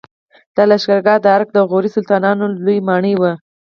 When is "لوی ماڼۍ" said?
2.65-3.13